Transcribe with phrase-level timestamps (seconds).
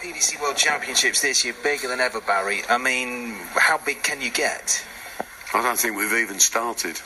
[0.00, 2.62] PDC World Championships this year bigger than ever, Barry.
[2.70, 4.86] I mean, how big can you get?
[5.54, 7.02] I don't think we've even started.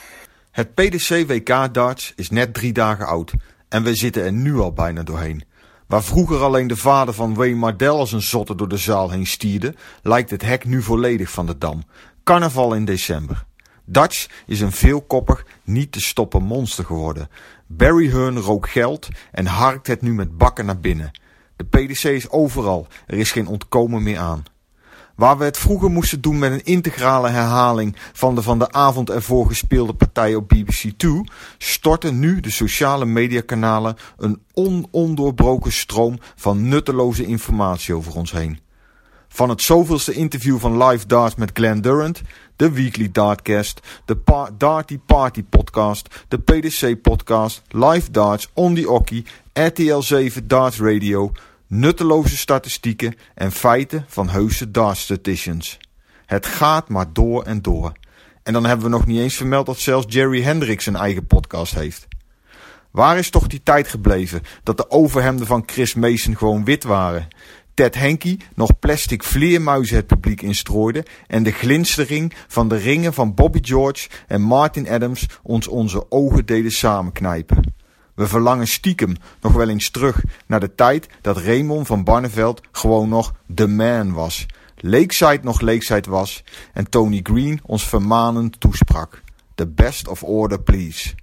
[0.50, 3.33] Het PDC WK darts is net drie dagen oud
[3.69, 5.45] en we zitten er nu al bijna doorheen.
[5.87, 9.26] Waar vroeger alleen de vader van Wayne Mardell als een zotte door de zaal heen
[9.26, 11.83] stierde, lijkt het hek nu volledig van de dam.
[12.24, 13.45] Carnaval in december.
[13.85, 17.29] Dutch is een veelkoppig, niet te stoppen monster geworden.
[17.66, 21.11] Barry Hearn rook geld en harkt het nu met bakken naar binnen.
[21.56, 24.45] De PDC is overal, er is geen ontkomen meer aan.
[25.14, 29.10] Waar we het vroeger moesten doen met een integrale herhaling van de van de avond
[29.10, 31.09] ervoor gespeelde partij op BBC2,
[31.59, 38.59] storten nu de sociale mediakanalen een onondoorbroken stroom van nutteloze informatie over ons heen.
[39.28, 42.23] Van het zoveelste interview van Live Darts met Glenn Durant,
[42.56, 48.90] de Weekly Dartcast, de pa Darty Party podcast, de PDC podcast, Live Darts, On The
[48.90, 51.32] Oki, RTL 7 Darts Radio,
[51.66, 55.78] nutteloze statistieken en feiten van heuse dartstatisticians.
[56.26, 57.92] Het gaat maar door en door.
[58.42, 61.74] En dan hebben we nog niet eens vermeld dat zelfs Jerry Hendricks een eigen podcast
[61.74, 62.07] heeft.
[62.90, 67.29] Waar is toch die tijd gebleven dat de overhemden van Chris Mason gewoon wit waren?
[67.75, 73.34] Ted Henke nog plastic vleermuizen het publiek instrooide en de glinstering van de ringen van
[73.34, 77.72] Bobby George en Martin Adams ons onze ogen deden samenknijpen.
[78.14, 83.08] We verlangen stiekem nog wel eens terug naar de tijd dat Raymond van Barneveld gewoon
[83.08, 84.47] nog de man was.
[84.77, 89.22] Lakeside nog Lakeside was en Tony Green ons vermanend toesprak.
[89.55, 91.14] The best of order please.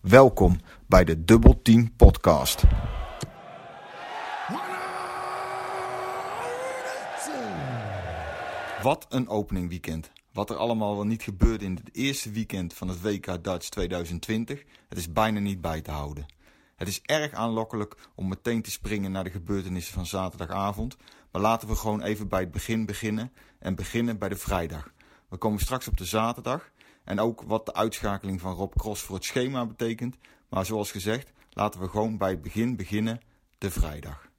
[0.00, 2.62] Welkom bij de Double Team podcast.
[8.84, 10.10] Wat een opening weekend.
[10.32, 14.64] Wat er allemaal wel niet gebeurde in het eerste weekend van het WK Dutch 2020,
[14.88, 16.26] het is bijna niet bij te houden.
[16.76, 20.96] Het is erg aanlokkelijk om meteen te springen naar de gebeurtenissen van zaterdagavond,
[21.32, 24.92] maar laten we gewoon even bij het begin beginnen en beginnen bij de vrijdag.
[25.28, 26.70] We komen straks op de zaterdag
[27.04, 30.16] en ook wat de uitschakeling van Rob Cross voor het schema betekent,
[30.48, 33.20] maar zoals gezegd, laten we gewoon bij het begin beginnen,
[33.58, 34.32] de vrijdag.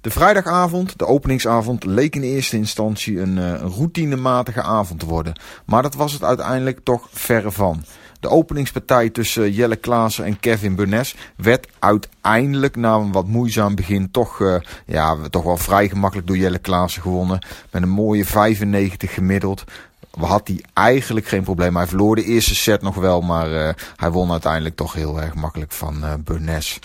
[0.00, 5.40] De vrijdagavond, de openingsavond, leek in eerste instantie een, een routinematige avond te worden.
[5.64, 7.84] Maar dat was het uiteindelijk toch verre van.
[8.20, 14.10] De openingspartij tussen Jelle Klaassen en Kevin Burnes werd uiteindelijk na een wat moeizaam begin
[14.10, 14.54] toch, uh,
[14.86, 17.46] ja, toch wel vrij gemakkelijk door Jelle Klaassen gewonnen.
[17.70, 19.64] Met een mooie 95 gemiddeld.
[20.10, 21.76] Had hij eigenlijk geen probleem.
[21.76, 25.34] Hij verloor de eerste set nog wel, maar uh, hij won uiteindelijk toch heel erg
[25.34, 26.78] makkelijk van uh, Burnes.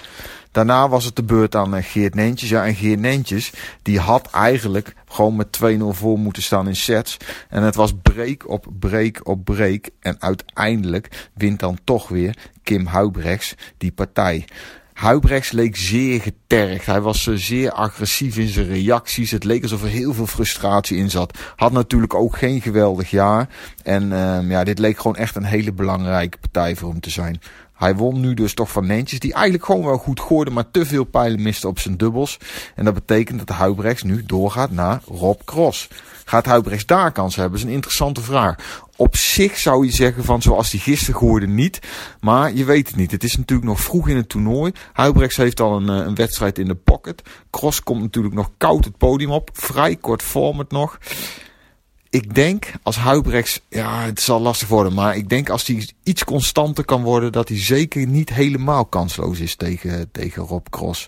[0.55, 2.49] Daarna was het de beurt aan Geert Nentjes.
[2.49, 3.51] Ja, en Geert Nentjes,
[3.81, 7.17] die had eigenlijk gewoon met 2-0 voor moeten staan in sets.
[7.49, 9.89] En het was break op break op break.
[9.99, 14.45] En uiteindelijk wint dan toch weer Kim Huibrechts die partij.
[14.93, 16.85] Huibrechts leek zeer getergd.
[16.85, 19.31] Hij was zeer agressief in zijn reacties.
[19.31, 21.37] Het leek alsof er heel veel frustratie in zat.
[21.55, 23.49] Had natuurlijk ook geen geweldig jaar.
[23.83, 27.41] En uh, ja, dit leek gewoon echt een hele belangrijke partij voor hem te zijn.
[27.75, 30.85] Hij won nu dus toch van Nentjes, die eigenlijk gewoon wel goed gooide, maar te
[30.85, 32.37] veel pijlen miste op zijn dubbels.
[32.75, 35.87] En dat betekent dat Huibrechts nu doorgaat naar Rob Cross.
[36.25, 37.53] Gaat Huibrechts daar kans hebben?
[37.53, 38.55] Dat is een interessante vraag.
[38.95, 41.79] Op zich zou je zeggen van zoals hij gisteren gooide niet.
[42.19, 43.11] Maar je weet het niet.
[43.11, 44.71] Het is natuurlijk nog vroeg in het toernooi.
[44.93, 47.21] Huibrechts heeft al een, een wedstrijd in de pocket.
[47.49, 49.49] Cross komt natuurlijk nog koud het podium op.
[49.53, 50.97] Vrij kort format nog
[52.15, 56.23] ik denk als Huibrechts, ja, het zal lastig worden, maar ik denk als hij iets
[56.23, 61.07] constanter kan worden, dat hij zeker niet helemaal kansloos is tegen, tegen Rob Cross.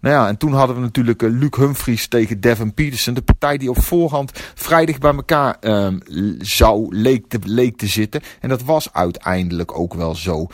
[0.00, 3.14] Nou ja, en toen hadden we natuurlijk uh, Luc Humphries tegen Devin Peterson.
[3.14, 6.00] De partij die op voorhand vrijdag bij elkaar um,
[6.38, 8.20] zou, leek te, leek te zitten.
[8.40, 10.46] En dat was uiteindelijk ook wel zo.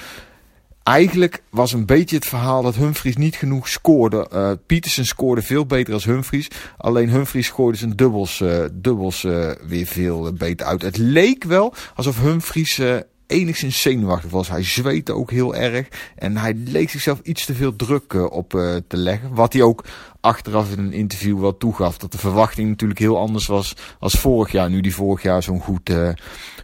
[0.91, 4.31] Eigenlijk was een beetje het verhaal dat Humphries niet genoeg scoorde.
[4.33, 6.49] Uh, Peterson scoorde veel beter als Humphries.
[6.77, 10.83] Alleen Humphries scoorde zijn dubbels, uh, dubbels uh, weer veel beter uit.
[10.83, 12.83] Het leek wel alsof Humphries
[13.31, 14.49] enigszins zenuwachtig was.
[14.49, 15.89] Hij zweette ook heel erg.
[16.17, 18.51] En hij leek zichzelf iets te veel druk op
[18.87, 19.35] te leggen.
[19.35, 19.85] Wat hij ook
[20.21, 21.99] achteraf in een interview wel toegaf.
[21.99, 24.71] Dat de verwachting natuurlijk heel anders was als vorig jaar.
[24.71, 26.11] Nu die vorig jaar zo'n goed, uh,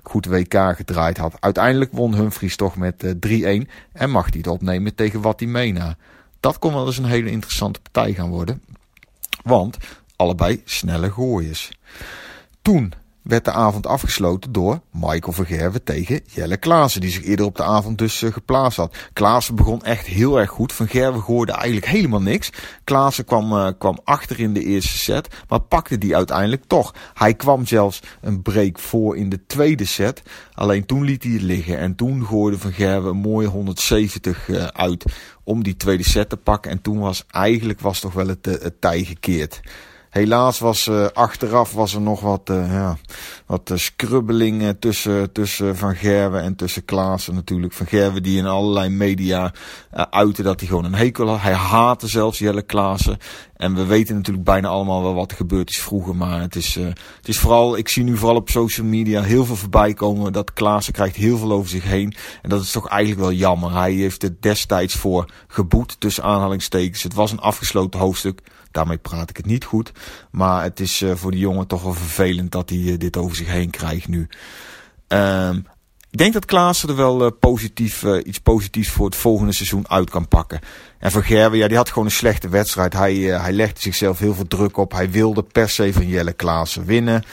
[0.03, 1.37] goed WK gedraaid had.
[1.41, 3.71] Uiteindelijk won Humphries toch met uh, 3-1.
[3.93, 5.97] En mag hij het opnemen tegen Watimena.
[6.41, 8.63] Dat kon wel eens een hele interessante partij gaan worden.
[9.43, 9.77] Want
[10.17, 11.71] allebei snelle gooiers.
[12.63, 12.93] Toen
[13.27, 17.63] werd de avond afgesloten door Michael Vergerven tegen Jelle Klaassen, die zich eerder op de
[17.63, 18.97] avond dus uh, geplaatst had.
[19.13, 20.73] Klaassen begon echt heel erg goed.
[20.73, 22.51] Van Gerven gooide eigenlijk helemaal niks.
[22.85, 26.95] Klaassen kwam, uh, kwam achter in de eerste set, maar pakte die uiteindelijk toch.
[27.15, 30.23] Hij kwam zelfs een break voor in de tweede set.
[30.55, 34.65] Alleen toen liet hij het liggen en toen gooide Van Gerven een mooie 170 uh,
[34.65, 35.05] uit
[35.45, 36.71] om die tweede set te pakken.
[36.71, 39.61] En toen was eigenlijk was toch wel het, het tij gekeerd.
[40.17, 42.97] Helaas was uh, achteraf was er nog wat, uh, ja,
[43.47, 47.73] wat uh, scrubbeling tussen, tussen Van Gerwen en tussen Klaassen natuurlijk.
[47.73, 49.53] Van Gerwen die in allerlei media
[50.11, 51.41] uitte dat hij gewoon een hekel had.
[51.41, 53.19] Hij haatte zelfs Jelle Klaassen.
[53.57, 56.17] En we weten natuurlijk bijna allemaal wel wat er gebeurd is vroeger.
[56.17, 59.57] Maar het is, het is vooral, ik zie nu vooral op social media heel veel
[59.57, 60.33] voorbij komen.
[60.33, 62.15] Dat Klaassen krijgt heel veel over zich heen.
[62.43, 63.73] En dat is toch eigenlijk wel jammer.
[63.73, 67.03] Hij heeft het destijds voor geboet tussen aanhalingstekens.
[67.03, 68.43] Het was een afgesloten hoofdstuk.
[68.71, 69.93] Daarmee praat ik het niet goed.
[70.31, 73.37] Maar het is uh, voor die jongen toch wel vervelend dat hij uh, dit over
[73.37, 74.29] zich heen krijgt nu.
[75.09, 75.67] Um,
[76.11, 80.11] ik denk dat Klaassen er wel uh, positief, iets positiefs voor het volgende seizoen uit
[80.11, 80.61] kan pakken.
[80.99, 82.93] En van Gerwen, ja, die had gewoon een slechte wedstrijd.
[82.93, 84.93] Hij, hij legde zichzelf heel veel druk op.
[84.93, 87.25] Hij wilde per se van Jelle Klaassen winnen.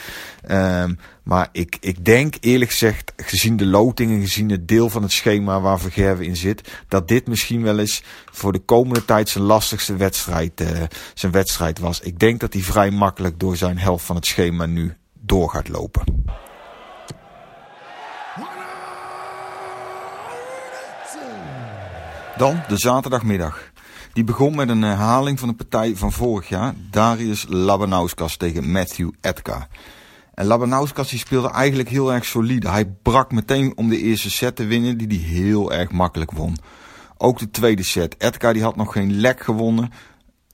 [0.50, 5.12] Um, maar ik, ik denk eerlijk gezegd, gezien de lotingen, gezien het deel van het
[5.12, 9.44] schema waar Vergerwe in zit, dat dit misschien wel eens voor de komende tijd zijn
[9.44, 10.68] lastigste wedstrijd, uh,
[11.14, 12.00] zijn wedstrijd was.
[12.00, 15.68] Ik denk dat hij vrij makkelijk door zijn helft van het schema nu door gaat
[15.68, 16.24] lopen.
[22.36, 23.72] Dan de zaterdagmiddag.
[24.12, 26.74] Die begon met een herhaling van de partij van vorig jaar.
[26.90, 29.68] Darius Labanauskas tegen Matthew Edgar.
[30.34, 32.68] En Labanauskas speelde eigenlijk heel erg solide.
[32.68, 36.56] Hij brak meteen om de eerste set te winnen, die hij heel erg makkelijk won.
[37.16, 38.14] Ook de tweede set.
[38.18, 39.92] Edgar die had nog geen lek gewonnen.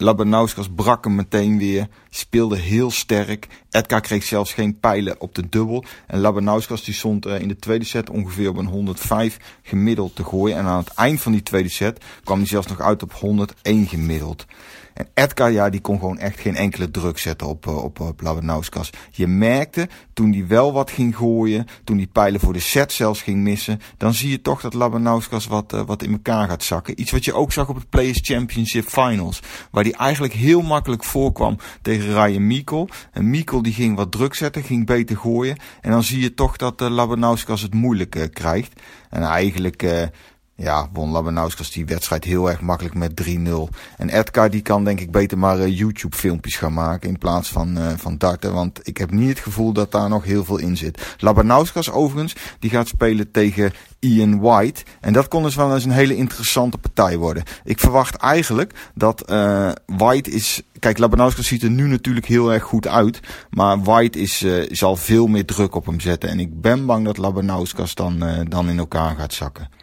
[0.00, 1.88] Labanauskas brak hem meteen weer.
[2.11, 3.47] Speelde heel sterk.
[3.70, 5.85] Edgar kreeg zelfs geen pijlen op de dubbel.
[6.06, 10.56] En Labanauskas die stond in de tweede set ongeveer op een 105 gemiddeld te gooien.
[10.56, 13.87] En aan het eind van die tweede set kwam hij zelfs nog uit op 101
[13.87, 14.47] gemiddeld.
[14.94, 18.20] En Edgar, ja, die kon gewoon echt geen enkele druk zetten op, eh, op, op.
[19.11, 23.23] Je merkte, toen hij wel wat ging gooien, toen die pijlen voor de set zelfs
[23.23, 27.00] ging missen, dan zie je toch dat Labanauskas wat, uh, wat in elkaar gaat zakken.
[27.00, 31.04] Iets wat je ook zag op het Players Championship Finals, waar hij eigenlijk heel makkelijk
[31.04, 32.88] voorkwam tegen Ryan Mikkel.
[33.12, 35.56] En Mikkel die ging wat druk zetten, ging beter gooien.
[35.81, 38.81] En dan zie je toch dat uh, Labanauskas het moeilijk uh, krijgt.
[39.10, 39.82] En eigenlijk
[40.60, 43.28] ja, won Labanauskas die wedstrijd heel erg makkelijk met 3-0.
[43.96, 47.48] En Edgar die kan denk ik beter maar uh, YouTube filmpjes gaan maken in plaats
[47.48, 48.52] van, uh, van darten.
[48.52, 51.16] Want ik heb niet het gevoel dat daar nog heel veel in zit.
[51.18, 54.82] Labanauskas overigens, die gaat spelen tegen Ian White.
[55.00, 57.42] En dat kon dus wel eens een hele interessante partij worden.
[57.64, 60.62] Ik verwacht eigenlijk dat uh, White is...
[60.78, 63.20] Kijk, Labanauskas ziet er nu natuurlijk heel erg goed uit.
[63.50, 66.28] Maar White is, zal veel meer druk op hem zetten.
[66.28, 69.79] En ik ben bang dat Labanauskas dan, dan in elkaar gaat zakken.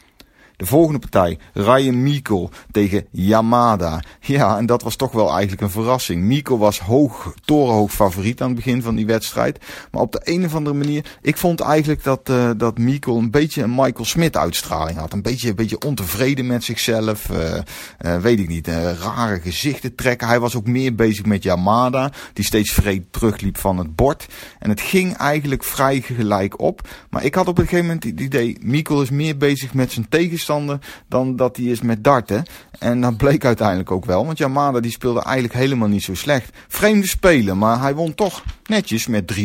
[0.58, 4.04] De volgende partij, Ryan Mikkel tegen Yamada.
[4.20, 6.24] Ja, en dat was toch wel eigenlijk een verrassing.
[6.24, 9.60] Mikkel was hoog, torenhoog favoriet aan het begin van die wedstrijd.
[9.92, 13.32] Maar op de een of andere manier, ik vond eigenlijk dat, uh, dat Mikkel een
[13.32, 15.14] beetje een Michael Smith uitstraling had.
[15.14, 17.30] Een beetje, een beetje ontevreden met zichzelf.
[17.30, 17.54] Uh,
[18.02, 20.28] uh, weet ik niet, rare gezichten trekken.
[20.28, 24.26] Hij was ook meer bezig met Yamada, die steeds vreed terugliep van het bord.
[24.60, 26.88] En het ging eigenlijk vrij gelijk op.
[27.10, 30.10] Maar ik had op een gegeven moment het idee, Mikkel is meer bezig met zijn
[30.10, 30.46] tegenstander
[31.08, 32.46] dan dat hij is met darten.
[32.80, 36.58] En dat bleek uiteindelijk ook wel, want Yamada die speelde eigenlijk helemaal niet zo slecht.
[36.68, 39.44] Vreemde spelen, maar hij won toch netjes met 3-1.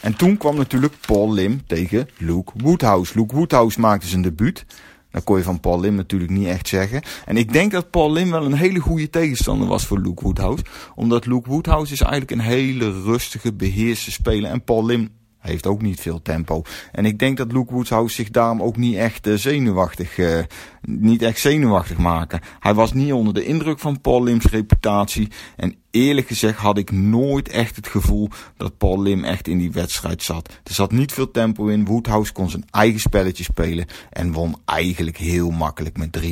[0.00, 3.12] En toen kwam natuurlijk Paul Lim tegen Luke Woodhouse.
[3.18, 4.64] Luke Woodhouse maakte zijn debuut.
[5.10, 7.02] Dat kon je van Paul Lim natuurlijk niet echt zeggen.
[7.24, 10.64] En ik denk dat Paul Lim wel een hele goede tegenstander was voor Luke Woodhouse.
[10.94, 14.50] Omdat Luke Woodhouse is eigenlijk een hele rustige, beheerste speler.
[14.50, 15.08] En Paul Lim
[15.46, 16.62] heeft ook niet veel tempo.
[16.92, 20.38] En ik denk dat Luke Woodhouse zich daarom ook niet echt uh, zenuwachtig, uh,
[20.80, 22.40] niet echt zenuwachtig maken.
[22.60, 25.28] Hij was niet onder de indruk van Paul Lim's reputatie.
[25.56, 29.72] En eerlijk gezegd had ik nooit echt het gevoel dat Paul Lim echt in die
[29.72, 30.48] wedstrijd zat.
[30.64, 31.84] Er zat niet veel tempo in.
[31.84, 36.24] Woodhouse kon zijn eigen spelletje spelen en won eigenlijk heel makkelijk met 3-0.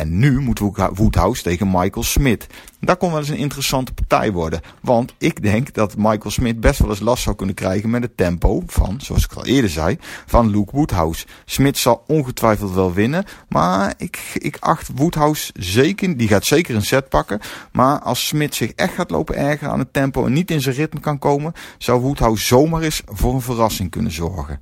[0.00, 0.58] En nu moet
[0.94, 2.46] Woodhouse tegen Michael Smit.
[2.80, 4.60] Dat kon wel eens een interessante partij worden.
[4.82, 8.16] Want ik denk dat Michael Smit best wel eens last zou kunnen krijgen met het
[8.16, 11.26] tempo van, zoals ik al eerder zei, van Luke Woodhouse.
[11.44, 13.24] Smit zal ongetwijfeld wel winnen.
[13.48, 17.40] Maar ik, ik acht Woodhouse zeker, die gaat zeker een set pakken.
[17.72, 20.74] Maar als Smit zich echt gaat lopen ergeren aan het tempo en niet in zijn
[20.74, 24.60] ritme kan komen, zou Woodhouse zomaar eens voor een verrassing kunnen zorgen.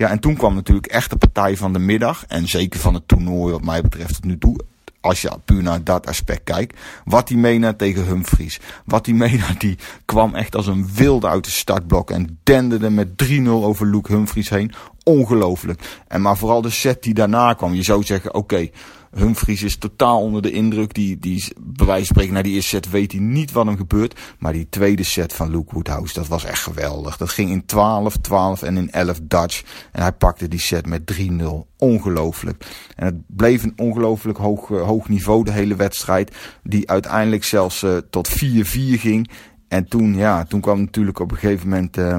[0.00, 2.24] Ja, en toen kwam natuurlijk echt de partij van de middag.
[2.26, 4.60] En zeker van het toernooi, wat mij betreft, tot nu toe.
[5.00, 6.80] Als je puur naar dat aspect kijkt.
[7.04, 8.60] Wat die Mena tegen Humphries.
[8.84, 12.10] Wat die Mena, die kwam echt als een wilde uit de startblok.
[12.10, 14.72] En denderde met 3-0 over Luke Humphries heen.
[15.04, 16.02] Ongelooflijk.
[16.08, 17.74] En maar vooral de set die daarna kwam.
[17.74, 18.68] Je zou zeggen, oké,
[19.16, 20.94] Humphries is totaal onder de indruk.
[20.94, 23.76] Die, die, bij wijze van spreken, na die eerste set weet hij niet wat hem
[23.76, 24.20] gebeurt.
[24.38, 27.16] Maar die tweede set van Luke Woodhouse, dat was echt geweldig.
[27.16, 29.62] Dat ging in 12, 12 en in 11 Dutch.
[29.92, 31.44] En hij pakte die set met 3-0.
[31.76, 32.66] Ongelooflijk.
[32.96, 36.36] En het bleef een ongelooflijk hoog, uh, hoog niveau, de hele wedstrijd.
[36.62, 38.34] Die uiteindelijk zelfs uh, tot 4-4
[38.72, 39.30] ging.
[39.68, 41.96] En toen, ja, toen kwam natuurlijk op een gegeven moment...
[41.96, 42.18] Uh,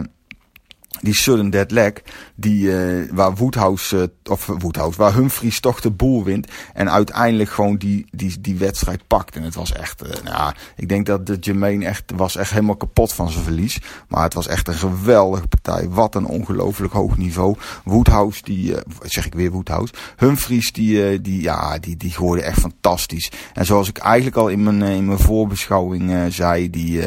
[1.00, 1.94] die sudden dead leg,
[2.36, 6.48] die, uh, waar Woodhouse, uh, of Woodhouse, waar Humphries toch de boel wint.
[6.74, 9.36] En uiteindelijk gewoon die, die, die wedstrijd pakt.
[9.36, 13.14] En het was echt, uh, ik denk dat de Jermaine echt, was echt helemaal kapot
[13.14, 13.80] van zijn verlies.
[14.08, 15.90] Maar het was echt een geweldige partij.
[15.90, 17.56] Wat een ongelooflijk hoog niveau.
[17.84, 19.94] Woodhouse, die, zeg ik weer Woodhouse.
[20.18, 23.32] Humphries, die, die, ja, die, die gooide echt fantastisch.
[23.54, 27.04] En zoals ik eigenlijk al in mijn, in mijn voorbeschouwing zei, die,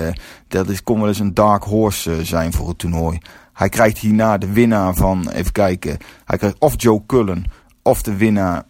[0.48, 3.20] dat is, kon wel eens een dark horse zijn voor het toernooi.
[3.54, 7.44] Hij krijgt hierna de winnaar van, even kijken, hij krijgt of Joe Cullen
[7.82, 8.64] of de winnaar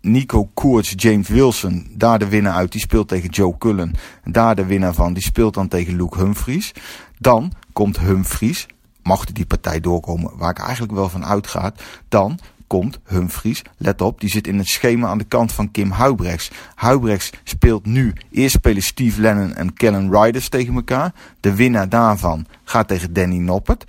[0.00, 1.90] Nico Koerts, James Wilson.
[1.94, 3.94] Daar de winnaar uit, die speelt tegen Joe Cullen.
[4.24, 6.72] Daar de winnaar van, die speelt dan tegen Luke Humphries.
[7.18, 8.66] Dan komt Humphries,
[9.02, 11.72] mocht die partij doorkomen, waar ik eigenlijk wel van uitga.
[12.08, 15.90] Dan komt Humphries, let op, die zit in het schema aan de kant van Kim
[15.90, 16.50] Huibrechts.
[16.74, 21.12] Huibrechts speelt nu, eerst spelen Steve Lennon en Kellen Riders tegen elkaar.
[21.40, 23.84] De winnaar daarvan gaat tegen Danny Noppert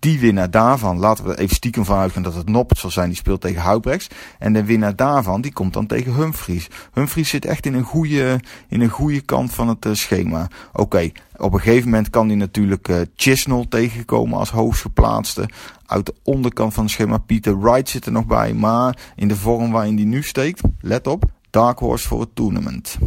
[0.00, 3.08] die winnaar daarvan, laten we er even stiekem van uitgaan dat het Noppert zal zijn,
[3.08, 4.08] die speelt tegen Huibrechts.
[4.38, 6.68] En de winnaar daarvan, die komt dan tegen Humphries.
[6.92, 10.48] Humphries zit echt in een goede, in een goede kant van het uh, schema.
[10.72, 15.48] Oké, op een gegeven moment kan hij natuurlijk uh, Chisnell tegenkomen als hoogstgeplaatste.
[15.86, 18.54] Uit de onderkant van het schema, Peter Wright zit er nog bij.
[18.54, 22.98] Maar in de vorm waarin hij nu steekt, let op, Dark Horse voor het tournament.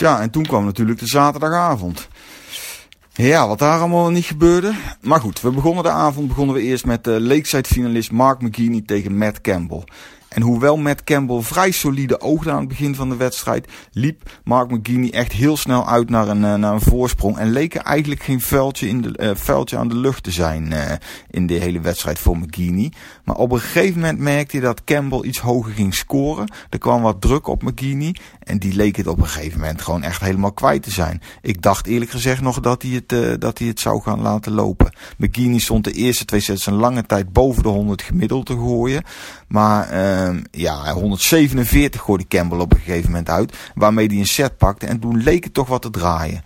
[0.00, 2.08] Tja, en toen kwam natuurlijk de zaterdagavond.
[3.12, 4.74] Ja, wat daar allemaal niet gebeurde.
[5.00, 8.82] Maar goed, we begonnen de avond begonnen we eerst met de Lakeside finalist Mark McGeaney
[8.86, 9.84] tegen Matt Campbell.
[10.30, 14.70] En hoewel Matt Campbell vrij solide oogde aan het begin van de wedstrijd, liep Mark
[14.70, 17.38] McGeaney echt heel snel uit naar een, naar een voorsprong.
[17.38, 20.92] En leek er eigenlijk geen vuiltje, in de, uh, aan de lucht te zijn uh,
[21.30, 22.92] in de hele wedstrijd voor McGeaney.
[23.24, 26.52] Maar op een gegeven moment merkte hij dat Campbell iets hoger ging scoren.
[26.68, 28.14] Er kwam wat druk op McGeaney.
[28.38, 31.22] En die leek het op een gegeven moment gewoon echt helemaal kwijt te zijn.
[31.42, 34.92] Ik dacht eerlijk gezegd nog dat hij het, dat hij het zou gaan laten lopen.
[35.18, 39.02] McGeaney stond de eerste twee sets een lange tijd boven de 100 gemiddeld te gooien.
[39.48, 39.88] Maar
[40.20, 43.56] uh, ja, 147 gooide Campbell op een gegeven moment uit.
[43.74, 44.86] Waarmee hij een set pakte.
[44.86, 46.42] En toen leek het toch wat te draaien.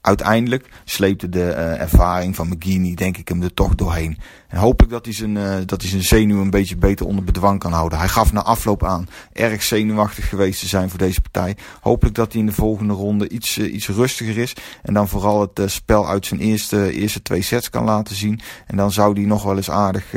[0.00, 4.18] Uiteindelijk sleepte de uh, ervaring van McGeaney, denk ik, hem er toch doorheen.
[4.48, 7.58] En hopelijk dat hij zijn, uh, dat hij zijn zenuwen een beetje beter onder bedwang
[7.58, 7.98] kan houden.
[7.98, 11.56] Hij gaf na afloop aan erg zenuwachtig geweest te zijn voor deze partij.
[11.80, 14.56] Hopelijk dat hij in de volgende ronde iets, uh, iets rustiger is.
[14.82, 18.40] En dan vooral het uh, spel uit zijn eerste, eerste twee sets kan laten zien.
[18.66, 20.10] En dan zou hij nog wel eens aardig,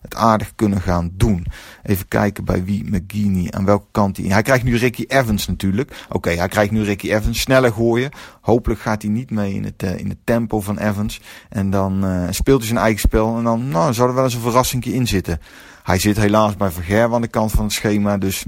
[0.00, 1.46] het aardig kunnen gaan doen.
[1.82, 4.26] Even kijken bij wie McGeaney, aan welke kant hij...
[4.26, 6.06] Hij krijgt nu Ricky Evans natuurlijk.
[6.08, 7.40] Oké, hij krijgt nu Ricky Evans.
[7.40, 8.10] Sneller gooien.
[8.40, 11.20] Hopelijk gaat hij niet mee in het, in het tempo van Evans.
[11.48, 13.36] En dan speelt hij zijn eigen spel.
[13.36, 15.40] En dan nou, zou er wel eens een verrassing in zitten.
[15.82, 18.18] Hij zit helaas bij Verger aan de kant van het schema.
[18.18, 18.44] Dus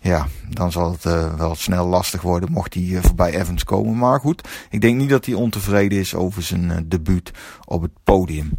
[0.00, 3.98] ja, dan zal het uh, wel snel lastig worden mocht hij uh, voorbij Evans komen.
[3.98, 7.30] Maar goed, ik denk niet dat hij ontevreden is over zijn uh, debuut
[7.64, 8.50] op het podium.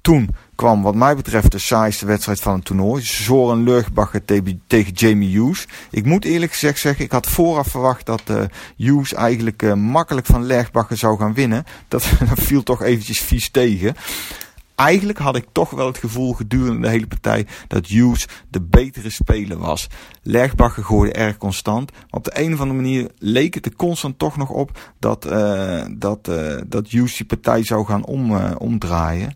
[0.00, 3.02] Toen kwam wat mij betreft de saaiste wedstrijd van het toernooi.
[3.02, 4.24] Zoran Lurgbacher
[4.66, 5.66] tegen Jamie Hughes.
[5.90, 8.42] Ik moet eerlijk gezegd zeggen, ik had vooraf verwacht dat uh,
[8.76, 11.64] Hughes eigenlijk makkelijk van Lergbacher zou gaan winnen.
[11.88, 13.96] Dat, dat viel toch eventjes vies tegen
[14.76, 19.10] eigenlijk had ik toch wel het gevoel gedurende de hele partij dat Hughes de betere
[19.10, 19.86] speler was.
[20.22, 21.92] Lergbacher gooide erg constant.
[21.92, 25.26] Maar op de een of andere manier leek het er constant toch nog op dat,
[25.26, 29.34] uh, dat, uh, dat Hughes die partij zou gaan om, uh, omdraaien.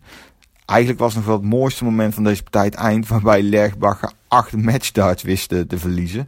[0.65, 4.57] Eigenlijk was nog wel het mooiste moment van deze partij het eind, waarbij Lergbacher acht
[4.57, 6.27] matchdarts wist te verliezen.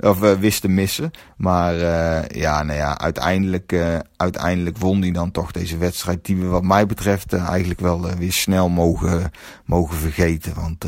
[0.00, 1.10] Of uh, wist te missen.
[1.36, 6.24] Maar uh, ja, nou ja, uiteindelijk, uh, uiteindelijk won hij dan toch deze wedstrijd.
[6.24, 9.30] Die we wat mij betreft eigenlijk wel weer snel mogen,
[9.64, 10.54] mogen vergeten.
[10.54, 10.84] Want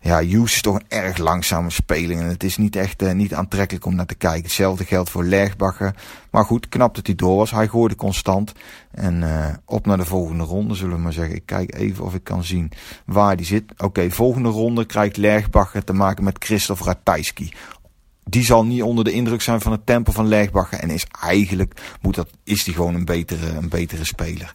[0.00, 2.18] ja, Hughes is toch een erg langzame speler.
[2.18, 4.42] En het is niet echt niet aantrekkelijk om naar te kijken.
[4.42, 5.94] Hetzelfde geldt voor Lergbacher.
[6.30, 7.50] Maar goed, knap dat hij door was.
[7.50, 8.52] Hij gooide constant.
[8.90, 9.24] En
[9.64, 11.34] op naar de volgende ronde, zullen we maar zeggen.
[11.34, 12.72] Ik kijk even of ik kan zien
[13.06, 13.64] waar die zit.
[13.76, 17.52] Oké, volgende ronde krijgt Lergbacher te maken met Christoph Ratajski.
[18.28, 20.78] Die zal niet onder de indruk zijn van het tempo van Lergbacher.
[20.78, 24.54] En is eigenlijk, moet dat, is die gewoon een betere, een betere speler.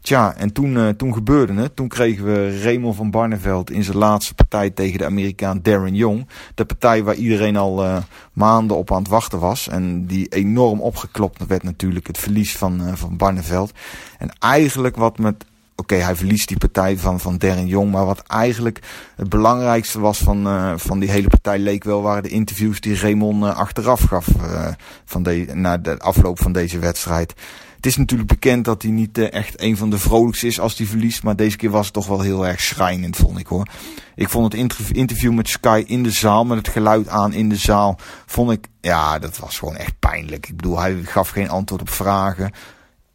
[0.00, 1.76] Tja, en toen, uh, toen gebeurde het.
[1.76, 6.28] Toen kregen we Raymond van Barneveld in zijn laatste partij tegen de Amerikaan Darren Young.
[6.54, 7.96] De partij waar iedereen al uh,
[8.32, 9.68] maanden op aan het wachten was.
[9.68, 13.72] En die enorm opgeklopt werd natuurlijk het verlies van, uh, van Barneveld.
[14.18, 15.44] En eigenlijk wat met
[15.80, 17.90] Oké, hij verliest die partij van, van Darren Jong.
[17.90, 18.80] Maar wat eigenlijk
[19.16, 23.00] het belangrijkste was van, uh, van die hele partij leek wel waren de interviews die
[23.00, 24.68] Raymond uh, achteraf gaf uh,
[25.04, 27.34] van de, na de afloop van deze wedstrijd.
[27.76, 30.86] Het is natuurlijk bekend dat hij niet echt een van de vrolijkste is als hij
[30.86, 31.22] verliest.
[31.22, 33.68] Maar deze keer was het toch wel heel erg schrijnend, vond ik hoor.
[34.14, 37.56] Ik vond het interview met Sky in de zaal, met het geluid aan in de
[37.56, 40.48] zaal, vond ik, ja, dat was gewoon echt pijnlijk.
[40.48, 42.52] Ik bedoel, hij gaf geen antwoord op vragen.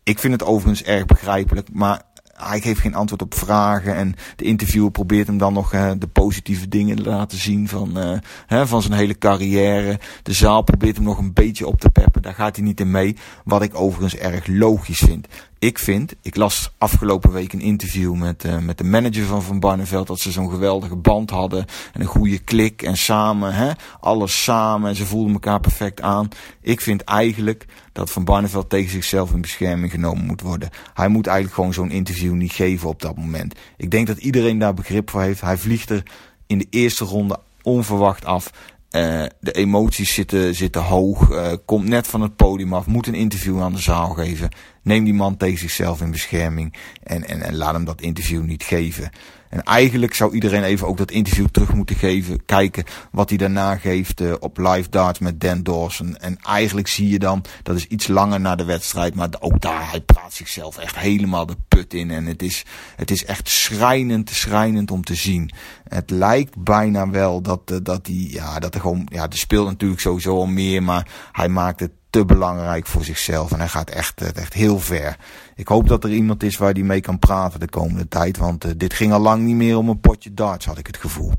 [0.04, 2.02] Ik vind het overigens erg begrijpelijk, maar
[2.36, 3.96] hij geeft geen antwoord op vragen.
[3.96, 7.98] En de interviewer probeert hem dan nog uh, de positieve dingen te laten zien van,
[7.98, 10.00] uh, hè, van zijn hele carrière.
[10.24, 12.22] De zaal probeert hem nog een beetje op te peppen.
[12.22, 13.16] Daar gaat hij niet in mee.
[13.44, 15.28] Wat ik overigens erg logisch vind.
[15.60, 19.60] Ik vind, ik las afgelopen week een interview met, uh, met de manager van Van
[19.60, 20.08] Barneveld.
[20.08, 21.66] Dat ze zo'n geweldige band hadden.
[21.94, 22.82] En een goede klik.
[22.82, 24.90] En samen, hè, alles samen.
[24.90, 26.30] En ze voelden elkaar perfect aan.
[26.62, 30.70] Ik vind eigenlijk dat Van Barneveld tegen zichzelf in bescherming genomen moet worden.
[30.94, 33.56] Hij moet eigenlijk gewoon zo'n interview niet geven op dat moment.
[33.78, 35.42] Ik denk dat iedereen daar begrip voor heeft.
[35.42, 36.04] Hij vliegt er
[36.48, 38.52] in de eerste ronde onverwacht af.
[38.96, 41.30] Uh, de emoties zitten, zitten hoog.
[41.30, 42.86] Uh, komt net van het podium af.
[42.86, 44.50] Moet een interview aan de zaal geven.
[44.84, 46.74] Neem die man tegen zichzelf in bescherming.
[47.04, 49.10] En, en, en laat hem dat interview niet geven.
[49.56, 52.46] En eigenlijk zou iedereen even ook dat interview terug moeten geven.
[52.46, 56.18] Kijken wat hij daarna geeft uh, op live darts met Dan Dawson.
[56.18, 59.16] En eigenlijk zie je dan, dat is iets langer na de wedstrijd.
[59.16, 62.12] Maar ook daar, hij praat zichzelf echt helemaal de put in.
[62.12, 65.52] En het is, het is echt schrijnend, schrijnend om te zien.
[65.88, 69.68] Het lijkt bijna wel dat, uh, dat hij, ja, dat er gewoon, ja, er speelt
[69.68, 70.84] natuurlijk sowieso al meer.
[70.84, 73.52] Maar hij maakt het te belangrijk voor zichzelf.
[73.52, 75.18] En hij gaat echt, echt heel ver.
[75.56, 78.38] Ik hoop dat er iemand is waar hij mee kan praten de komende tijd.
[78.38, 80.98] Want uh, dit ging al lang niet meer om een potje darts, had ik het
[80.98, 81.32] gevoel.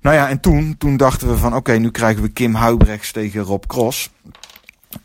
[0.00, 3.42] Nou ja, en toen, toen dachten we van oké, nu krijgen we Kim Huibrechts tegen
[3.42, 4.10] Rob Cross.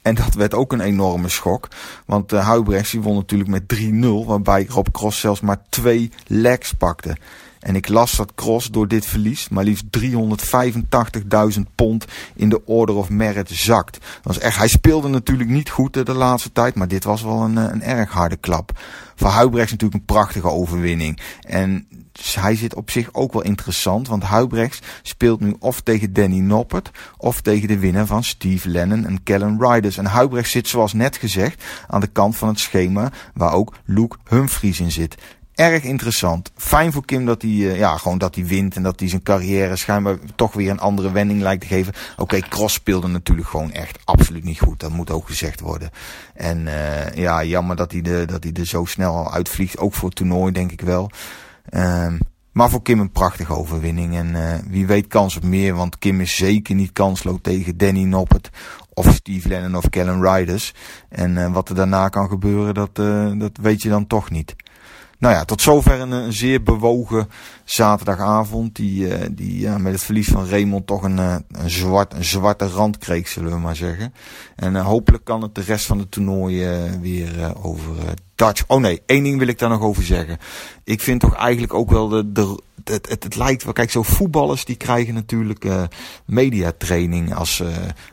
[0.02, 1.68] En dat werd ook een enorme schok.
[2.06, 2.60] Want uh,
[2.92, 4.26] die won natuurlijk met 3-0.
[4.26, 7.18] Waarbij Rob Cross zelfs maar twee legs pakte.
[7.64, 12.06] En ik las dat Cross door dit verlies maar liefst 385.000 pond
[12.36, 13.94] in de Order of Merit zakt.
[13.94, 17.42] Dat was echt, hij speelde natuurlijk niet goed de laatste tijd, maar dit was wel
[17.42, 18.72] een, een erg harde klap.
[19.16, 21.20] Voor Huibrechts natuurlijk een prachtige overwinning.
[21.42, 21.88] En
[22.34, 26.92] hij zit op zich ook wel interessant, want Huibrechts speelt nu of tegen Danny Noppert
[27.18, 29.98] of tegen de winnaar van Steve Lennon en Kellen Riders.
[29.98, 34.18] En Huibrechts zit zoals net gezegd aan de kant van het schema waar ook Luke
[34.30, 35.16] Humphries in zit
[35.56, 36.52] erg interessant.
[36.56, 39.24] Fijn voor Kim dat hij, uh, ja, gewoon dat hij wint en dat hij zijn
[39.24, 41.94] carrière schijnbaar toch weer een andere wending lijkt te geven.
[42.12, 44.80] Oké, okay, Cross speelde natuurlijk gewoon echt absoluut niet goed.
[44.80, 45.90] Dat moet ook gezegd worden.
[46.34, 49.78] En uh, ja, jammer dat hij, de, dat hij er zo snel uitvliegt.
[49.78, 51.12] Ook voor het toernooi denk ik wel.
[51.74, 52.20] Um,
[52.52, 54.16] maar voor Kim een prachtige overwinning.
[54.16, 58.04] En uh, wie weet kans op meer, want Kim is zeker niet kansloos tegen Danny
[58.04, 58.50] Noppert
[58.94, 60.74] of Steve Lennon of Kellen Riders.
[61.10, 62.96] En wat er daarna kan gebeuren, dat,
[63.40, 64.56] dat weet je dan toch niet.
[65.24, 67.30] Nou ja, tot zover een, zeer bewogen
[67.64, 68.76] zaterdagavond.
[68.76, 72.24] Die, uh, die uh, met het verlies van Raymond toch een, uh, een, zwart, een
[72.24, 74.14] zwarte rand kreeg, zullen we maar zeggen.
[74.56, 76.68] En hopelijk kan het de rest van het toernooi
[77.02, 77.96] weer over
[78.36, 78.64] Dutch.
[78.68, 80.38] Oh nee, één ding wil ik daar nog over zeggen.
[80.84, 84.66] Ik vind toch eigenlijk ook wel de, de het, het, lijkt wel, kijk, zo voetballers
[84.66, 85.66] die krijgen natuurlijk
[86.26, 87.64] mediatraining als,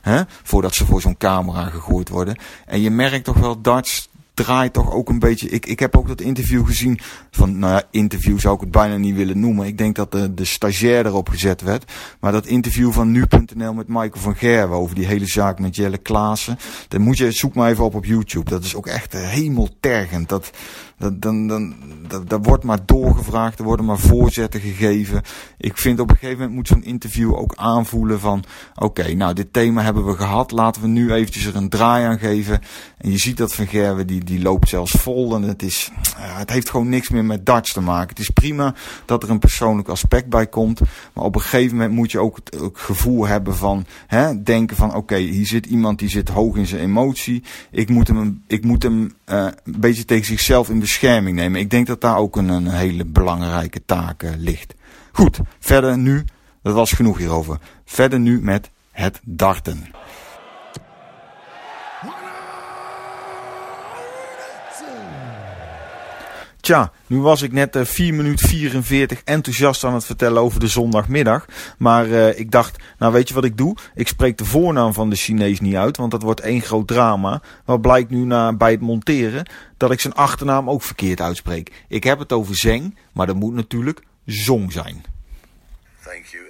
[0.01, 2.37] hè, voordat ze voor zo'n camera gegooid worden.
[2.67, 4.10] En je merkt toch wel darts
[4.43, 5.49] draait toch ook een beetje.
[5.49, 6.99] Ik, ik heb ook dat interview gezien.
[7.31, 9.67] Van, nou ja, interview zou ik het bijna niet willen noemen.
[9.67, 11.93] Ik denk dat de, de stagiair erop gezet werd.
[12.21, 15.99] Maar dat interview van nu.nl met Michael van Gerwen over die hele zaak met Jelle
[15.99, 16.59] Klaassen.
[16.89, 18.51] Dan moet je, zoek maar even op op YouTube.
[18.51, 20.29] Dat is ook echt hemeltergend.
[20.29, 20.51] Dat,
[21.01, 21.75] dat, dan, dan,
[22.09, 25.23] dat, dat wordt maar doorgevraagd, er worden maar voorzetten gegeven.
[25.59, 28.45] Ik vind op een gegeven moment moet zo'n interview ook aanvoelen van...
[28.75, 32.19] Oké, nou dit thema hebben we gehad, laten we nu eventjes er een draai aan
[32.19, 32.61] geven.
[32.99, 36.51] En je ziet dat Van Gerwen, die, die loopt zelfs vol en het, is, het
[36.51, 38.09] heeft gewoon niks meer met darts te maken.
[38.09, 40.81] Het is prima dat er een persoonlijk aspect bij komt.
[41.13, 43.85] Maar op een gegeven moment moet je ook het, gevoel hebben van...
[44.07, 47.43] Hè, denken van oké, hier zit iemand die zit hoog in zijn emotie.
[47.71, 51.61] Ik moet hem, ik moet hem uh, een beetje tegen zichzelf in bescherming nemen.
[51.61, 54.75] Ik denk dat daar ook een, hele belangrijke taak uh, ligt.
[55.13, 56.25] Goed, verder nu,
[56.63, 57.59] dat was genoeg hierover.
[57.85, 59.87] Verder nu met het darten.
[66.61, 70.67] Tja, nu was ik net uh, 4 minuten 44 enthousiast aan het vertellen over de
[70.67, 71.45] zondagmiddag.
[71.79, 73.77] Maar uh, ik dacht, nou weet je wat ik doe?
[73.95, 77.43] Ik spreek de voornaam van de Chinees niet uit, want dat wordt één groot drama.
[77.65, 79.49] Wat blijkt nu na, bij het monteren?
[79.77, 81.85] Dat ik zijn achternaam ook verkeerd uitspreek.
[81.89, 85.05] Ik heb het over Zeng, maar dat moet natuurlijk Zong zijn.
[86.03, 86.50] Thank you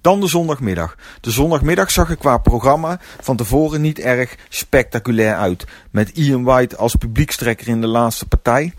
[0.00, 0.96] Dan de zondagmiddag.
[1.20, 5.64] De zondagmiddag zag er qua programma van tevoren niet erg spectaculair uit.
[5.90, 8.72] Met Ian White als publiekstrekker in de laatste partij.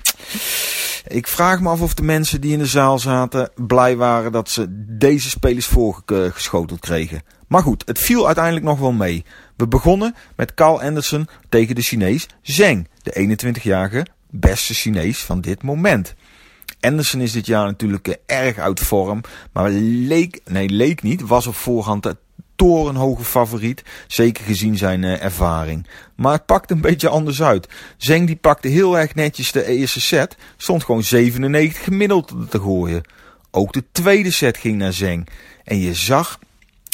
[1.08, 4.50] Ik vraag me af of de mensen die in de zaal zaten blij waren dat
[4.50, 4.66] ze
[4.98, 7.22] deze spelers voorgeschoteld kregen.
[7.48, 9.26] Maar goed, het viel uiteindelijk nog wel mee.
[9.56, 15.64] We begonnen met Carl Anderson tegen de Chinees Zheng, de 21-jarige beste Chinees van dit
[15.64, 16.16] moment.
[16.80, 19.22] Anderson is dit jaar natuurlijk eh, erg uit vorm.
[19.52, 22.18] Maar leek, nee, leek niet, was op voorhand de
[22.56, 23.84] torenhoge favoriet.
[24.08, 25.88] Zeker gezien zijn uh, ervaring.
[26.16, 27.68] Maar het pakte een beetje anders uit.
[27.98, 30.38] Zeng die pakte heel erg netjes de eerste set.
[30.58, 33.04] Stond gewoon 97 gemiddeld te gooien.
[33.52, 35.28] Ook de tweede set ging naar Zeng.
[35.64, 36.40] En je zag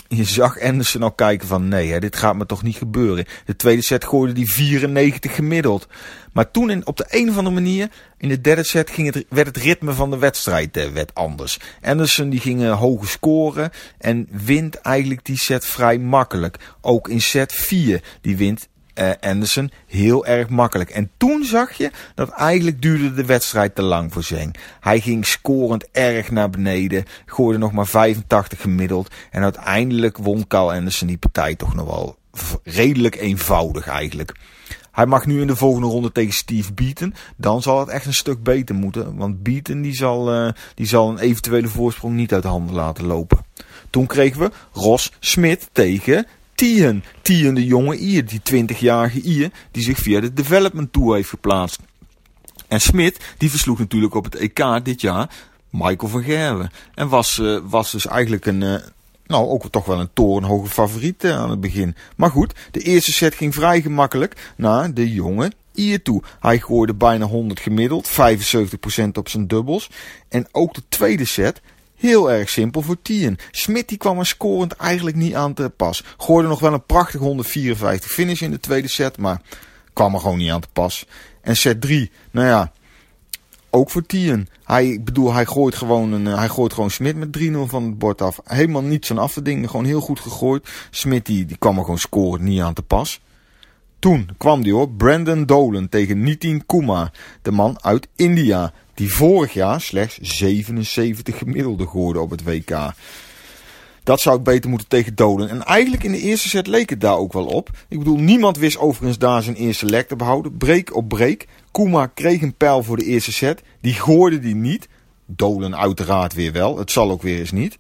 [0.08, 3.26] je zag Anderson al kijken van nee, hè, dit gaat me toch niet gebeuren.
[3.46, 5.88] De tweede set gooide die 94 gemiddeld.
[6.34, 9.26] Maar toen in, op de een of andere manier, in de derde set, ging het,
[9.30, 11.60] werd het ritme van de wedstrijd eh, werd anders.
[11.82, 16.58] Anderson die ging uh, hoge scoren en wint eigenlijk die set vrij makkelijk.
[16.82, 20.90] Ook in set 4, die wint uh, Anderson heel erg makkelijk.
[20.90, 24.56] En toen zag je dat eigenlijk duurde de wedstrijd te lang voor Zeng.
[24.80, 29.14] Hij ging scorend erg naar beneden, gooide nog maar 85 gemiddeld.
[29.32, 32.18] En uiteindelijk won Carl Anderson die partij toch nog wel
[32.64, 34.34] redelijk eenvoudig eigenlijk.
[34.92, 37.14] Hij mag nu in de volgende ronde tegen Steve Beaton.
[37.38, 39.16] Dan zal het echt een stuk beter moeten.
[39.16, 43.06] Want Beaton die zal, uh, die zal een eventuele voorsprong niet uit de handen laten
[43.06, 43.46] lopen.
[43.90, 47.04] Toen kregen we Ross Smit tegen Tien.
[47.22, 51.80] Tien, de jonge Ier, die 20-jarige Ier, die zich via de Development Tour heeft geplaatst.
[52.68, 55.30] En Smit, die versloeg natuurlijk op het EK dit jaar
[55.70, 56.72] Michael van Gerwen.
[56.94, 58.76] En was, uh, was dus eigenlijk een, uh,
[59.26, 61.96] nou ook toch wel een torenhoge favoriet uh, aan het begin.
[62.16, 66.24] Maar goed, de eerste set ging vrij gemakkelijk naar de jonge Ier toe.
[66.40, 68.14] Hij gooide bijna 100 gemiddeld, 75%
[69.14, 69.90] op zijn dubbels.
[70.30, 71.62] En ook de tweede set
[71.96, 73.38] Heel erg simpel voor Tien.
[73.52, 76.04] Smit die kwam er scorend eigenlijk niet aan te pas.
[76.18, 79.42] Gooide nog wel een prachtig 154 finish in de tweede set, maar
[79.94, 81.06] kwam er gewoon niet aan te pas.
[81.42, 82.72] En set 3, nou ja,
[83.70, 84.48] ook voor Tien.
[84.64, 88.22] Hij, bedoel, hij gooit gewoon, een, hij gooit gewoon Smit met 3-0 van het bord
[88.22, 88.40] af.
[88.44, 90.70] Helemaal niets aan af te dingen, gewoon heel goed gegooid.
[90.90, 93.22] Smit die, die kwam er gewoon scorend niet aan te pas.
[94.00, 99.54] Toen kwam die hoor, Brandon Dolan tegen Nitin Kumar, de man uit India die vorig
[99.54, 102.94] jaar slechts 77 gemiddelde gooide op het WK.
[104.04, 105.50] Dat zou ik beter moeten tegen Doden.
[105.50, 107.70] En eigenlijk in de eerste set leek het daar ook wel op.
[107.88, 110.58] Ik bedoel, niemand wist overigens daar zijn eerste lek te behouden.
[110.58, 111.46] Break op break.
[111.72, 113.62] Kuma kreeg een pijl voor de eerste set.
[113.82, 114.88] Die gooide die niet.
[115.26, 116.78] Dolen uiteraard weer wel.
[116.78, 117.78] Het zal ook weer eens niet.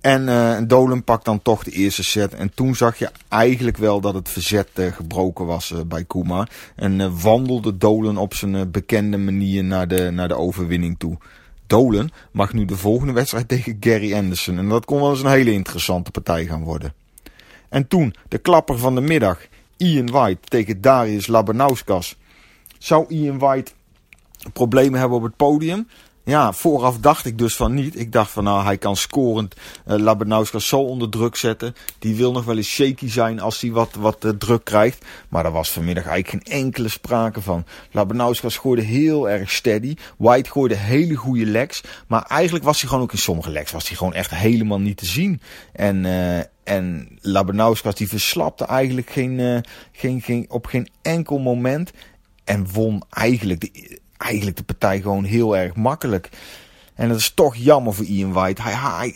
[0.00, 2.34] En uh, Dolan pakt dan toch de eerste set.
[2.34, 6.46] En toen zag je eigenlijk wel dat het verzet uh, gebroken was uh, bij Kuma.
[6.76, 11.18] En wandelde Dolan op zijn bekende manier naar de, naar de overwinning toe.
[11.66, 14.58] Dolan mag nu de volgende wedstrijd tegen Gary Anderson.
[14.58, 16.94] En dat kon wel eens een hele interessante partij gaan worden.
[17.68, 19.38] En toen de klapper van de middag.
[19.76, 22.16] Ian White tegen Darius Labanauskas.
[22.78, 23.72] Zou Ian White
[24.52, 25.88] problemen hebben op het podium?
[26.24, 27.98] Ja, vooraf dacht ik dus van niet.
[27.98, 29.54] Ik dacht van nou, hij kan scorend
[29.86, 31.74] uh, zo onder druk zetten.
[31.98, 35.04] Die wil nog wel eens shaky zijn als hij wat, wat uh, druk krijgt.
[35.28, 37.64] Maar daar was vanmiddag eigenlijk geen enkele sprake van.
[37.90, 39.96] Labanauskas gooide heel erg steady.
[40.16, 41.82] White gooide hele goede legs.
[42.06, 44.96] Maar eigenlijk was hij gewoon ook in sommige legs was hij gewoon echt helemaal niet
[44.96, 45.40] te zien.
[45.72, 46.04] En...
[46.04, 49.58] Uh, en Labanauskas die verslapte eigenlijk geen, uh,
[49.92, 51.90] geen, geen, op geen enkel moment.
[52.44, 56.28] En won eigenlijk de, eigenlijk de partij gewoon heel erg makkelijk.
[57.00, 58.62] En dat is toch jammer voor Ian White.
[58.62, 59.14] Hij, hij,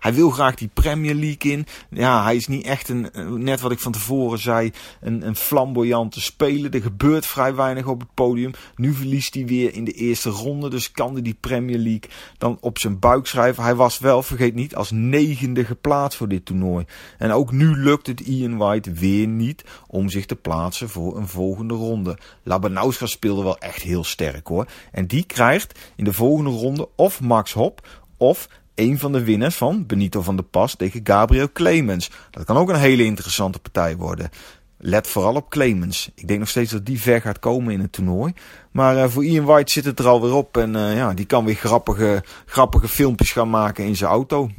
[0.00, 1.66] hij wil graag die Premier League in.
[1.90, 3.10] Ja, hij is niet echt een,
[3.44, 6.74] net wat ik van tevoren zei, een, een flamboyante speler.
[6.74, 8.52] Er gebeurt vrij weinig op het podium.
[8.76, 10.70] Nu verliest hij weer in de eerste ronde.
[10.70, 13.62] Dus kan hij die Premier League dan op zijn buik schrijven.
[13.62, 16.84] Hij was wel, vergeet niet, als negende geplaatst voor dit toernooi.
[17.18, 21.28] En ook nu lukt het Ian White weer niet om zich te plaatsen voor een
[21.28, 22.18] volgende ronde.
[22.42, 24.66] Labanauska speelde wel echt heel sterk hoor.
[24.92, 29.56] En die krijgt in de volgende ronde of Max Hop of een van de winnaars
[29.56, 32.10] van Benito van der Pas tegen Gabriel Clemens.
[32.30, 34.30] Dat kan ook een hele interessante partij worden.
[34.78, 36.10] Let vooral op Clemens.
[36.14, 38.32] Ik denk nog steeds dat die ver gaat komen in het toernooi.
[38.70, 40.56] Maar uh, voor Ian White zit het er alweer op.
[40.56, 44.50] En uh, ja, die kan weer grappige, grappige filmpjes gaan maken in zijn auto.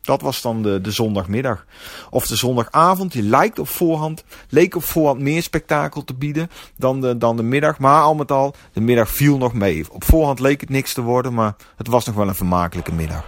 [0.00, 1.64] Dat was dan de, de zondagmiddag.
[2.10, 7.00] Of de zondagavond, die lijkt op voorhand, leek op voorhand meer spektakel te bieden dan
[7.00, 7.78] de, dan de middag.
[7.78, 9.84] Maar al met al, de middag viel nog mee.
[9.90, 13.24] Op voorhand leek het niks te worden, maar het was nog wel een vermakelijke middag.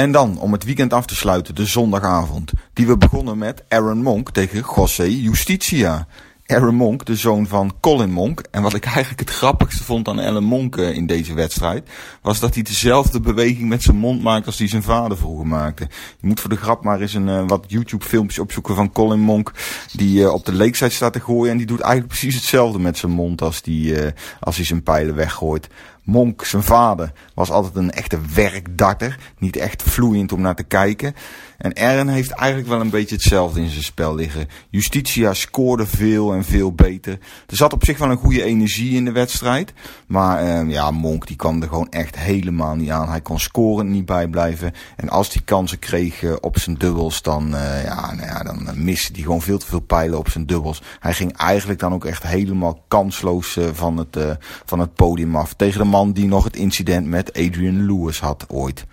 [0.00, 2.52] En dan, om het weekend af te sluiten, de zondagavond.
[2.72, 6.06] Die we begonnen met Aaron Monk tegen José Justicia.
[6.50, 8.42] Aaron Monk, de zoon van Colin Monk.
[8.50, 11.88] En wat ik eigenlijk het grappigste vond aan Aaron Monk eh, in deze wedstrijd,
[12.22, 15.88] was dat hij dezelfde beweging met zijn mond maakte als die zijn vader vroeger maakte.
[16.20, 19.20] Je moet voor de grap maar eens een uh, wat YouTube filmpjes opzoeken van Colin
[19.20, 19.52] Monk,
[19.92, 21.50] die uh, op de leekzijde staat te gooien.
[21.50, 23.94] En die doet eigenlijk precies hetzelfde met zijn mond als, die,
[24.40, 25.68] als hij zijn pijlen weggooit.
[26.10, 29.18] Monk, zijn vader, was altijd een echte werkdarter.
[29.38, 31.14] Niet echt vloeiend om naar te kijken.
[31.60, 34.48] En Aaron heeft eigenlijk wel een beetje hetzelfde in zijn spel liggen.
[34.70, 37.12] Justitia scoorde veel en veel beter.
[37.46, 39.72] Er zat op zich wel een goede energie in de wedstrijd.
[40.06, 43.08] Maar uh, ja, Monk die kwam er gewoon echt helemaal niet aan.
[43.08, 44.72] Hij kon scoren niet bijblijven.
[44.96, 48.68] En als hij kansen kreeg uh, op zijn dubbels, dan, uh, ja, nou ja, dan
[48.74, 50.82] miste hij gewoon veel te veel pijlen op zijn dubbels.
[51.00, 55.54] Hij ging eigenlijk dan ook echt helemaal kansloos van, het, van het podium af.
[55.54, 58.86] Tegen de man die nog het incident met Adrian Lewis had ooit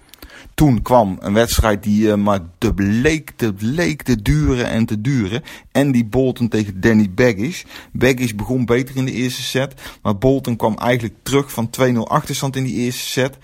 [0.57, 5.01] toen kwam een wedstrijd die uh, maar te bleek, te bleek te duren en te
[5.01, 5.43] duren.
[5.71, 7.63] Andy Bolton tegen Danny Baggish.
[7.91, 9.73] Baggish begon beter in de eerste set.
[10.01, 13.37] Maar Bolton kwam eigenlijk terug van 2-0 achterstand in die eerste set.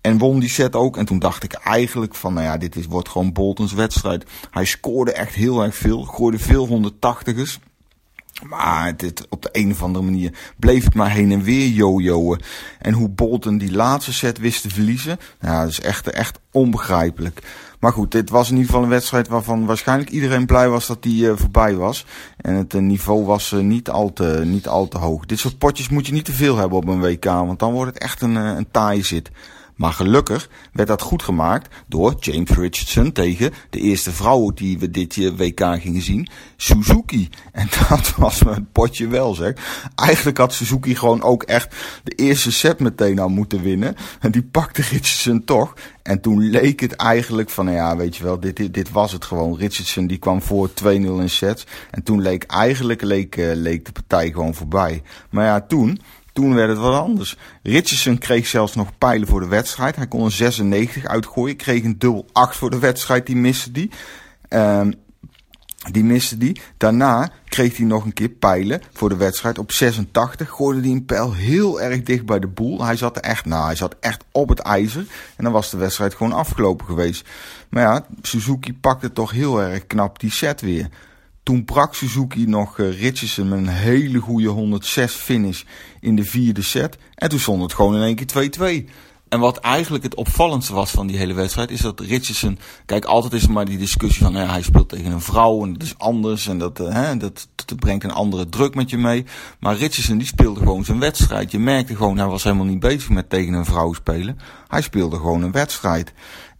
[0.00, 0.96] En won die set ook.
[0.96, 4.24] En toen dacht ik eigenlijk van, nou ja, dit is, wordt gewoon Boltons wedstrijd.
[4.50, 6.02] Hij scoorde echt heel erg veel.
[6.02, 7.65] Gooide veel 180ers.
[8.42, 12.40] Maar dit, op de een of andere manier bleef het maar heen en weer jojoen.
[12.78, 17.42] En hoe Bolton die laatste set wist te verliezen, nou, dat is echt, echt onbegrijpelijk.
[17.80, 21.02] Maar goed, dit was in ieder geval een wedstrijd waarvan waarschijnlijk iedereen blij was dat
[21.02, 22.06] die uh, voorbij was.
[22.36, 25.26] En het uh, niveau was uh, niet, al te, niet al te hoog.
[25.26, 27.94] Dit soort potjes moet je niet te veel hebben op een WK, want dan wordt
[27.94, 29.30] het echt een, een taaie zit.
[29.76, 34.90] Maar gelukkig werd dat goed gemaakt door James Richardson tegen de eerste vrouw die we
[34.90, 37.28] dit WK gingen zien, Suzuki.
[37.52, 39.52] En dat was me het potje wel zeg.
[39.94, 43.96] Eigenlijk had Suzuki gewoon ook echt de eerste set meteen al moeten winnen.
[44.20, 45.74] En die pakte Richardson toch.
[46.02, 49.12] En toen leek het eigenlijk van, nou ja, weet je wel, dit, dit, dit was
[49.12, 49.56] het gewoon.
[49.56, 51.66] Richardson die kwam voor 2-0 in sets.
[51.90, 55.02] En toen leek eigenlijk leek, uh, leek de partij gewoon voorbij.
[55.30, 56.00] Maar ja, toen
[56.36, 57.36] toen werd het wat anders.
[57.62, 59.96] Richardson kreeg zelfs nog pijlen voor de wedstrijd.
[59.96, 61.56] Hij kon een 96 uitgooien.
[61.56, 63.26] Kreeg een dubbel 8 voor de wedstrijd.
[63.26, 63.90] Die miste die.
[64.48, 64.92] Um,
[65.92, 66.60] die miste die.
[66.76, 70.50] Daarna kreeg hij nog een keer pijlen voor de wedstrijd op 86.
[70.50, 72.84] Gooide hij een pijl heel erg dicht bij de boel.
[72.84, 73.54] Hij zat er echt na.
[73.54, 75.06] Nou, hij zat echt op het ijzer.
[75.36, 77.28] En dan was de wedstrijd gewoon afgelopen geweest.
[77.68, 80.88] Maar ja, Suzuki pakte toch heel erg knap die set weer.
[81.46, 85.62] Toen brak Suzuki nog uh, Richardson met een hele goede 106 finish
[86.00, 86.98] in de vierde set.
[87.14, 88.90] En toen stond het gewoon in één keer 2-2.
[89.28, 92.58] En wat eigenlijk het opvallendste was van die hele wedstrijd, is dat Richardson.
[92.86, 95.82] Kijk, altijd is er maar die discussie van hij speelt tegen een vrouw en dat
[95.82, 99.24] is anders en dat, uh, hè, dat, dat, brengt een andere druk met je mee.
[99.60, 101.50] Maar Richardson die speelde gewoon zijn wedstrijd.
[101.50, 104.38] Je merkte gewoon, hij was helemaal niet bezig met tegen een vrouw spelen.
[104.68, 106.12] Hij speelde gewoon een wedstrijd.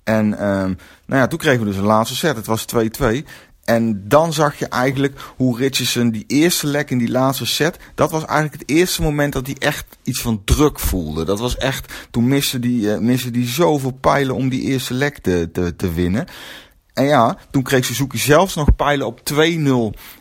[0.06, 2.36] En uh, nou ja, toen kregen we dus een laatste set.
[2.36, 3.24] Het was 2-2.
[3.66, 8.10] En dan zag je eigenlijk hoe Richardson die eerste lek in die laatste set, dat
[8.10, 11.24] was eigenlijk het eerste moment dat hij echt iets van druk voelde.
[11.24, 15.18] Dat was echt, toen miste die, uh, miste die zoveel pijlen om die eerste lek
[15.18, 16.26] te, te, te winnen.
[16.92, 19.36] En ja, toen kreeg Suzuki zelfs nog pijlen op 2-0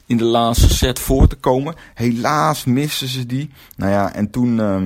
[0.05, 1.75] in de laatste set voor te komen.
[1.93, 3.49] Helaas misten ze die.
[3.75, 4.57] Nou ja, en toen...
[4.57, 4.85] Uh,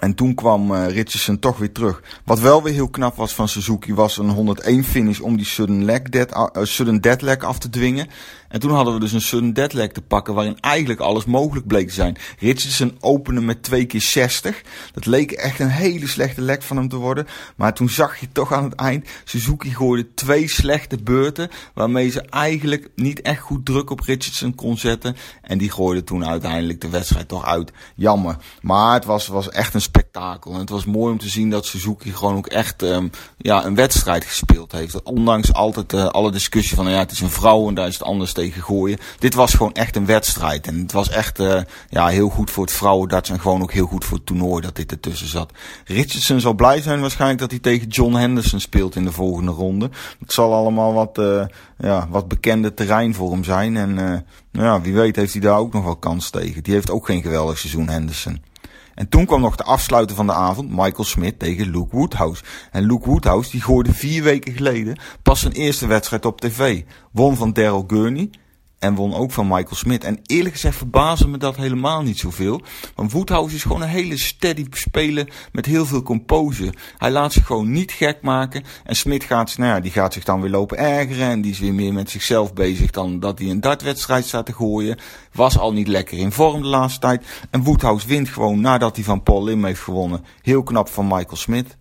[0.00, 2.02] en toen kwam uh, Richardson toch weer terug.
[2.24, 5.84] Wat wel weer heel knap was van Suzuki was een 101 finish om die sudden,
[5.84, 8.08] leg dead, uh, sudden dead af te dwingen.
[8.56, 11.88] En toen hadden we dus een sudden deadleg te pakken waarin eigenlijk alles mogelijk bleek
[11.88, 12.16] te zijn.
[12.38, 14.62] Richardson opende met twee keer 60.
[14.92, 17.26] Dat leek echt een hele slechte lek van hem te worden.
[17.56, 22.20] Maar toen zag je toch aan het eind, Suzuki gooide twee slechte beurten waarmee ze
[22.20, 25.16] eigenlijk niet echt goed druk op Richardson kon zetten.
[25.42, 27.72] En die gooide toen uiteindelijk de wedstrijd toch uit.
[27.96, 28.36] Jammer.
[28.60, 30.52] Maar het was, was echt een spektakel.
[30.52, 33.74] En het was mooi om te zien dat Suzuki gewoon ook echt um, ja, een
[33.74, 35.02] wedstrijd gespeeld heeft.
[35.02, 37.94] Ondanks altijd uh, alle discussie van nou ja, het is een vrouw en daar is
[37.94, 38.98] het anders tegen gooien.
[39.18, 40.66] Dit was gewoon echt een wedstrijd.
[40.66, 43.86] En het was echt uh, ja, heel goed voor het vrouwendarts en gewoon ook heel
[43.86, 45.52] goed voor het toernooi dat dit ertussen zat.
[45.84, 49.90] Richardson zal blij zijn waarschijnlijk dat hij tegen John Henderson speelt in de volgende ronde.
[50.20, 51.44] Het zal allemaal wat, uh,
[51.78, 53.76] ja, wat bekende terrein voor hem zijn.
[53.76, 56.62] En uh, ja, wie weet heeft hij daar ook nog wel kans tegen.
[56.62, 58.42] Die heeft ook geen geweldig seizoen, Henderson.
[58.96, 62.42] En toen kwam nog de afsluiter van de avond, Michael Smith tegen Luke Woodhouse.
[62.70, 66.82] En Luke Woodhouse die gooide vier weken geleden pas zijn eerste wedstrijd op tv.
[67.12, 68.30] Won van Daryl Gurney.
[68.78, 70.04] En won ook van Michael Smith.
[70.04, 72.62] En eerlijk gezegd verbaasde me dat helemaal niet zoveel.
[72.94, 76.72] Want Woodhouse is gewoon een hele steady speler met heel veel composure.
[76.98, 78.64] Hij laat zich gewoon niet gek maken.
[78.84, 81.28] En Smith gaat, nou ja, die gaat zich dan weer lopen ergeren.
[81.28, 84.52] En die is weer meer met zichzelf bezig dan dat hij een dartwedstrijd staat te
[84.52, 84.98] gooien.
[85.32, 87.26] Was al niet lekker in vorm de laatste tijd.
[87.50, 90.24] En Woodhouse wint gewoon nadat hij van Paul Lim heeft gewonnen.
[90.42, 91.76] Heel knap van Michael Smith.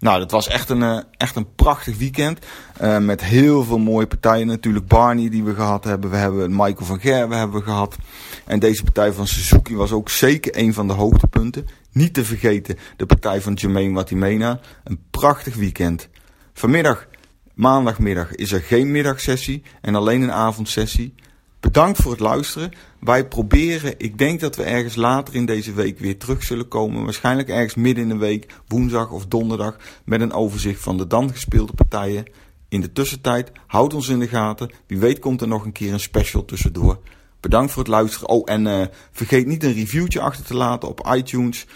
[0.00, 2.46] Nou, dat was echt een, uh, echt een prachtig weekend.
[2.82, 4.46] Uh, met heel veel mooie partijen.
[4.46, 6.10] Natuurlijk Barney die we gehad hebben.
[6.10, 7.96] We hebben Michael van Gerwen hebben we gehad.
[8.44, 11.66] En deze partij van Suzuki was ook zeker een van de hoogtepunten.
[11.92, 14.60] Niet te vergeten de partij van Jermaine Watimena.
[14.84, 16.08] Een prachtig weekend.
[16.52, 17.06] Vanmiddag,
[17.54, 21.14] maandagmiddag, is er geen middagsessie en alleen een avondsessie.
[21.60, 22.72] Bedankt voor het luisteren.
[22.98, 27.04] Wij proberen, ik denk dat we ergens later in deze week weer terug zullen komen.
[27.04, 31.30] Waarschijnlijk ergens midden in de week, woensdag of donderdag, met een overzicht van de dan
[31.30, 32.24] gespeelde partijen.
[32.68, 34.70] In de tussentijd, houd ons in de gaten.
[34.86, 36.98] Wie weet komt er nog een keer een special tussendoor.
[37.40, 38.28] Bedankt voor het luisteren.
[38.28, 41.66] Oh, en uh, vergeet niet een reviewtje achter te laten op iTunes.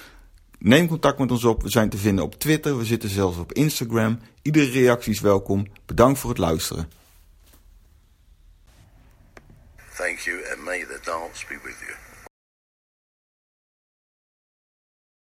[0.59, 1.63] Neem contact met ons op.
[1.63, 2.79] We zijn te vinden op Twitter.
[2.79, 4.19] We zitten zelfs op Instagram.
[4.43, 5.67] Iedere reactie is welkom.
[5.87, 6.89] Bedankt voor het luisteren.
[10.03, 11.95] Thank you, and may the dance be with you.